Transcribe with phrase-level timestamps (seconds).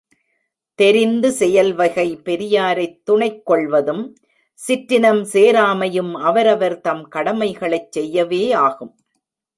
[0.79, 4.03] தெரிந்து செயல்வகை பெரியாரைத் துணைக்கொள்வதும்
[4.59, 8.93] சிற்றினம் சேராமையும் அவரவர் தம் கடமைகளைச் செய்யவே ஆகும்.